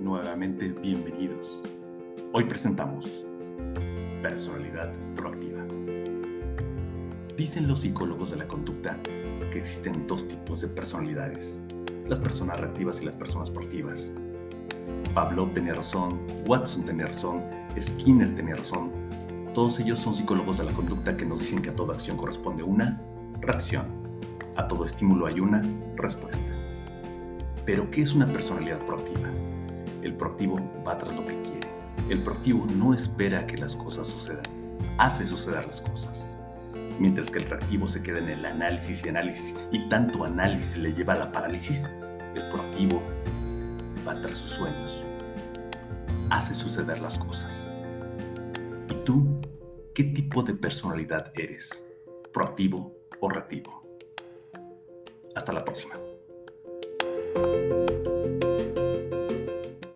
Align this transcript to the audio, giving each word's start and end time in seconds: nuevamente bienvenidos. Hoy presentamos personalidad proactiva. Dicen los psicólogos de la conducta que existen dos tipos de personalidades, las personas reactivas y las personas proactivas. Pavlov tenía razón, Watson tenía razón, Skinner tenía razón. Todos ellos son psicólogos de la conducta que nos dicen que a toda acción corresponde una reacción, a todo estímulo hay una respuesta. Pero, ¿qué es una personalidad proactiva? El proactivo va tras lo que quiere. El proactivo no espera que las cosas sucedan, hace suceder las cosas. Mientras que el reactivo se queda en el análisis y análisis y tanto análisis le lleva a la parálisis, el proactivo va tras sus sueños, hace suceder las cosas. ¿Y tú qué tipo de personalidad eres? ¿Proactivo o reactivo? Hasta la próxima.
nuevamente 0.00 0.70
bienvenidos. 0.70 1.62
Hoy 2.32 2.42
presentamos 2.42 3.24
personalidad 4.22 4.92
proactiva. 5.14 5.64
Dicen 7.36 7.68
los 7.68 7.82
psicólogos 7.82 8.32
de 8.32 8.38
la 8.38 8.48
conducta 8.48 8.98
que 9.52 9.60
existen 9.60 10.04
dos 10.08 10.26
tipos 10.26 10.62
de 10.62 10.66
personalidades, 10.66 11.62
las 12.08 12.18
personas 12.18 12.58
reactivas 12.58 13.00
y 13.00 13.04
las 13.04 13.14
personas 13.14 13.50
proactivas. 13.50 14.16
Pavlov 15.14 15.52
tenía 15.52 15.74
razón, 15.74 16.18
Watson 16.48 16.84
tenía 16.84 17.06
razón, 17.06 17.44
Skinner 17.80 18.34
tenía 18.34 18.56
razón. 18.56 18.90
Todos 19.54 19.78
ellos 19.78 20.00
son 20.00 20.16
psicólogos 20.16 20.58
de 20.58 20.64
la 20.64 20.72
conducta 20.72 21.16
que 21.16 21.24
nos 21.24 21.38
dicen 21.38 21.62
que 21.62 21.70
a 21.70 21.76
toda 21.76 21.94
acción 21.94 22.16
corresponde 22.16 22.64
una 22.64 23.00
reacción, 23.40 23.86
a 24.56 24.66
todo 24.66 24.84
estímulo 24.84 25.26
hay 25.26 25.38
una 25.38 25.62
respuesta. 25.94 26.47
Pero, 27.68 27.90
¿qué 27.90 28.00
es 28.00 28.14
una 28.14 28.26
personalidad 28.26 28.78
proactiva? 28.86 29.28
El 30.02 30.14
proactivo 30.14 30.58
va 30.86 30.96
tras 30.96 31.14
lo 31.14 31.26
que 31.26 31.38
quiere. 31.42 31.68
El 32.08 32.22
proactivo 32.22 32.64
no 32.64 32.94
espera 32.94 33.46
que 33.46 33.58
las 33.58 33.76
cosas 33.76 34.06
sucedan, 34.06 34.44
hace 34.96 35.26
suceder 35.26 35.66
las 35.66 35.82
cosas. 35.82 36.34
Mientras 36.98 37.28
que 37.28 37.40
el 37.40 37.44
reactivo 37.44 37.86
se 37.86 38.02
queda 38.02 38.20
en 38.20 38.30
el 38.30 38.46
análisis 38.46 39.04
y 39.04 39.10
análisis 39.10 39.54
y 39.70 39.86
tanto 39.90 40.24
análisis 40.24 40.78
le 40.78 40.94
lleva 40.94 41.12
a 41.12 41.18
la 41.18 41.30
parálisis, 41.30 41.90
el 42.34 42.48
proactivo 42.48 43.02
va 44.08 44.18
tras 44.18 44.38
sus 44.38 44.52
sueños, 44.52 45.04
hace 46.30 46.54
suceder 46.54 47.00
las 47.00 47.18
cosas. 47.18 47.74
¿Y 48.88 48.94
tú 49.04 49.42
qué 49.94 50.04
tipo 50.04 50.42
de 50.42 50.54
personalidad 50.54 51.32
eres? 51.34 51.86
¿Proactivo 52.32 52.96
o 53.20 53.28
reactivo? 53.28 53.82
Hasta 55.36 55.52
la 55.52 55.62
próxima. 55.62 56.07